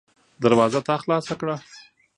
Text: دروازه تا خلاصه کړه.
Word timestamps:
دروازه 0.43 0.79
تا 0.87 0.95
خلاصه 1.01 1.33
کړه. 1.39 1.55